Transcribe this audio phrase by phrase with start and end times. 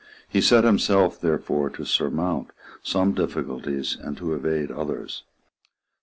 [0.27, 2.47] He set himself therefore to surmount
[2.81, 5.25] some difficulties and to evade others.